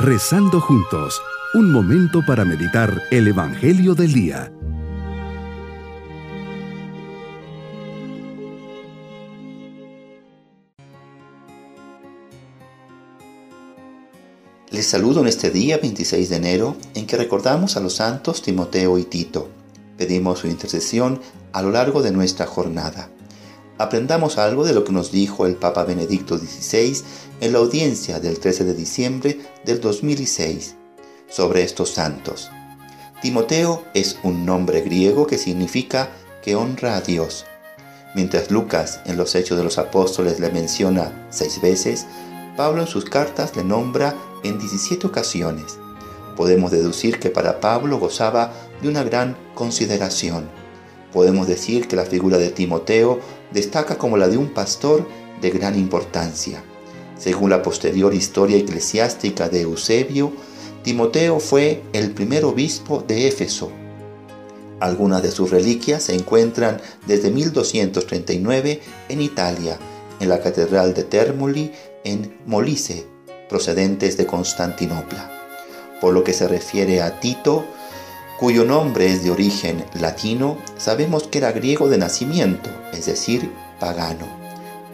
[0.00, 1.20] Rezando juntos,
[1.54, 4.52] un momento para meditar el Evangelio del Día.
[14.70, 18.98] Les saludo en este día 26 de enero en que recordamos a los santos Timoteo
[18.98, 19.48] y Tito.
[19.96, 21.20] Pedimos su intercesión
[21.52, 23.10] a lo largo de nuestra jornada
[23.78, 27.02] aprendamos algo de lo que nos dijo el Papa Benedicto XVI
[27.40, 30.74] en la audiencia del 13 de diciembre del 2006
[31.28, 32.50] sobre estos santos.
[33.22, 36.10] Timoteo es un nombre griego que significa
[36.42, 37.46] que honra a Dios.
[38.14, 42.06] Mientras Lucas en los Hechos de los Apóstoles le menciona seis veces,
[42.56, 45.78] Pablo en sus cartas le nombra en 17 ocasiones.
[46.36, 50.48] Podemos deducir que para Pablo gozaba de una gran consideración
[51.12, 53.20] Podemos decir que la figura de Timoteo
[53.52, 55.06] destaca como la de un pastor
[55.40, 56.62] de gran importancia.
[57.18, 60.32] Según la posterior historia eclesiástica de Eusebio,
[60.82, 63.70] Timoteo fue el primer obispo de Éfeso.
[64.80, 69.78] Algunas de sus reliquias se encuentran desde 1239 en Italia,
[70.20, 71.72] en la Catedral de Termoli
[72.04, 73.06] en Molise,
[73.48, 75.30] procedentes de Constantinopla.
[76.00, 77.64] Por lo que se refiere a Tito,
[78.38, 83.50] cuyo nombre es de origen latino, sabemos que era griego de nacimiento, es decir,
[83.80, 84.26] pagano.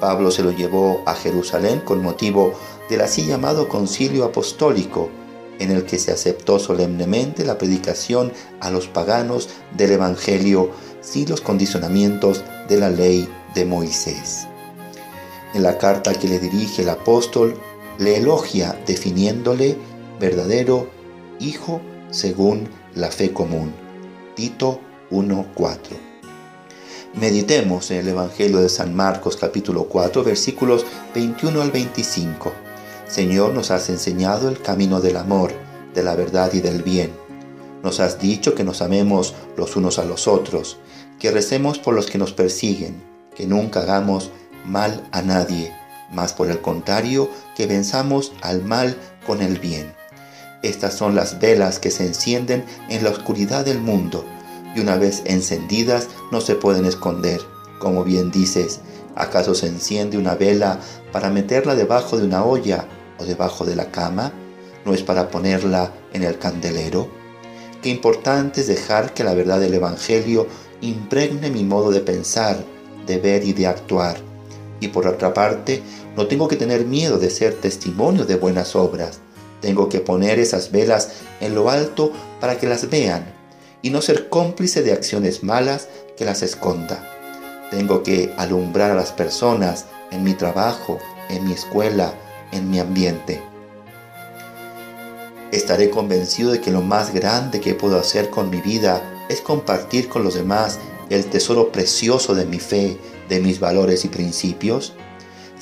[0.00, 2.54] Pablo se lo llevó a Jerusalén con motivo
[2.88, 5.10] del así llamado concilio apostólico,
[5.58, 10.70] en el que se aceptó solemnemente la predicación a los paganos del Evangelio
[11.02, 14.46] sin los condicionamientos de la ley de Moisés.
[15.52, 17.60] En la carta que le dirige el apóstol,
[17.98, 19.76] le elogia definiéndole
[20.18, 20.88] verdadero
[21.38, 21.82] hijo
[22.14, 23.72] según la fe común.
[24.36, 25.76] Tito 1.4.
[27.14, 32.52] Meditemos en el Evangelio de San Marcos capítulo 4 versículos 21 al 25.
[33.08, 35.52] Señor, nos has enseñado el camino del amor,
[35.92, 37.12] de la verdad y del bien.
[37.82, 40.78] Nos has dicho que nos amemos los unos a los otros,
[41.18, 43.02] que recemos por los que nos persiguen,
[43.34, 44.30] que nunca hagamos
[44.64, 45.72] mal a nadie,
[46.12, 48.96] más por el contrario, que venzamos al mal
[49.27, 50.03] con el bien.
[50.64, 54.25] Estas son las velas que se encienden en la oscuridad del mundo
[54.75, 57.39] y una vez encendidas no se pueden esconder.
[57.79, 58.80] Como bien dices,
[59.14, 60.80] ¿acaso se enciende una vela
[61.13, 62.89] para meterla debajo de una olla
[63.19, 64.33] o debajo de la cama?
[64.86, 67.08] ¿No es para ponerla en el candelero?
[67.83, 70.46] Qué importante es dejar que la verdad del Evangelio
[70.81, 72.57] impregne mi modo de pensar,
[73.07, 74.17] de ver y de actuar.
[74.81, 75.83] Y por otra parte,
[76.17, 79.20] no tengo que tener miedo de ser testimonio de buenas obras
[79.64, 81.08] tengo que poner esas velas
[81.41, 83.25] en lo alto para que las vean
[83.80, 85.89] y no ser cómplice de acciones malas
[86.19, 87.02] que las esconda.
[87.70, 90.98] Tengo que alumbrar a las personas en mi trabajo,
[91.30, 92.13] en mi escuela,
[92.52, 93.42] en mi ambiente.
[95.51, 99.01] Estaré convencido de que lo más grande que puedo hacer con mi vida
[99.31, 102.98] es compartir con los demás el tesoro precioso de mi fe,
[103.31, 104.92] de mis valores y principios.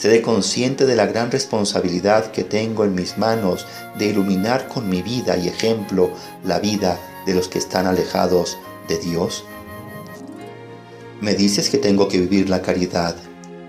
[0.03, 5.01] Seré consciente de la gran responsabilidad que tengo en mis manos de iluminar con mi
[5.01, 6.11] vida y ejemplo
[6.43, 8.59] la vida de los que están alejados
[8.89, 9.45] de Dios.
[11.21, 13.15] Me dices que tengo que vivir la caridad,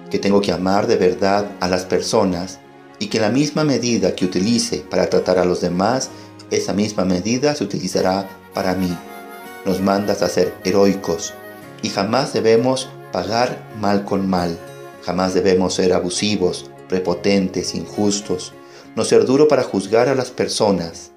[0.10, 2.58] que tengo que amar de verdad a las personas
[2.98, 6.10] y que la misma medida que utilice para tratar a los demás,
[6.50, 8.98] esa misma medida se utilizará para mí.
[9.66, 11.36] Nos mandas a ser heroicos
[11.84, 14.58] y jamás debemos pagar mal con mal
[15.06, 18.54] Jamás debemos ser abusivos, prepotentes, injustos,
[18.96, 21.12] no ser duro para juzgar a las personas,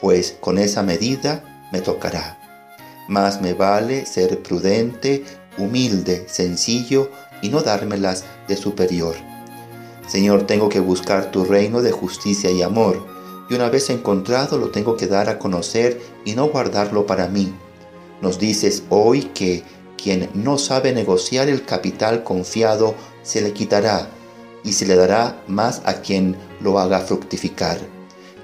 [0.00, 2.38] pues con esa medida me tocará.
[3.08, 5.24] Más me vale ser prudente,
[5.58, 7.10] humilde, sencillo
[7.40, 9.16] y no dármelas de superior.
[10.06, 13.06] Señor, tengo que buscar tu reino de justicia y amor,
[13.48, 17.52] y una vez encontrado lo tengo que dar a conocer y no guardarlo para mí.
[18.20, 19.64] Nos dices hoy que
[19.96, 24.08] quien no sabe negociar el capital confiado se le quitará
[24.64, 27.78] y se le dará más a quien lo haga fructificar.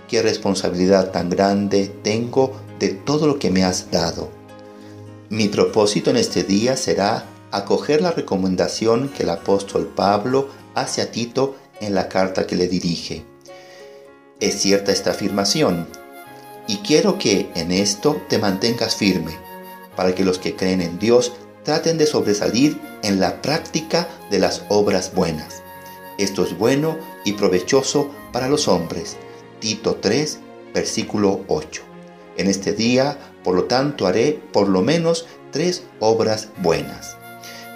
[0.09, 4.31] Qué responsabilidad tan grande tengo de todo lo que me has dado.
[5.29, 11.11] Mi propósito en este día será acoger la recomendación que el apóstol Pablo hace a
[11.11, 13.25] Tito en la carta que le dirige.
[14.41, 15.89] Es cierta esta afirmación
[16.67, 19.33] y quiero que en esto te mantengas firme,
[19.97, 21.33] para que los que creen en Dios
[21.69, 25.63] traten de sobresalir en la práctica de las obras buenas.
[26.17, 29.19] Esto es bueno y provechoso para los hombres.
[29.61, 30.39] Tito 3,
[30.73, 31.83] versículo 8.
[32.39, 37.19] En este día, por lo tanto, haré por lo menos tres obras buenas.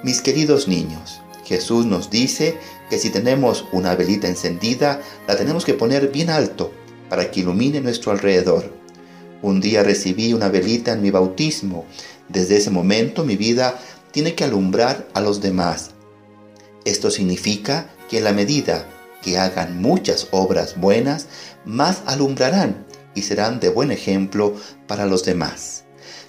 [0.02, 2.56] Mis queridos niños, Jesús nos dice
[2.88, 6.72] que si tenemos una velita encendida, la tenemos que poner bien alto
[7.10, 8.72] para que ilumine nuestro alrededor.
[9.42, 11.84] Un día recibí una velita en mi bautismo.
[12.32, 13.78] Desde ese momento mi vida
[14.10, 15.90] tiene que alumbrar a los demás.
[16.84, 18.88] Esto significa que en la medida
[19.22, 21.26] que hagan muchas obras buenas,
[21.64, 24.56] más alumbrarán y serán de buen ejemplo
[24.86, 25.84] para los demás.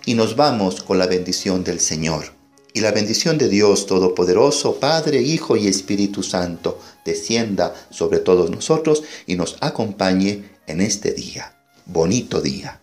[0.06, 2.26] Y nos vamos con la bendición del Señor.
[2.74, 9.04] Y la bendición de Dios Todopoderoso, Padre, Hijo y Espíritu Santo, descienda sobre todos nosotros
[9.26, 11.56] y nos acompañe en este día.
[11.86, 12.82] Bonito día.